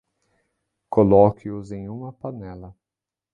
[0.89, 2.75] Coloque-os em uma panela.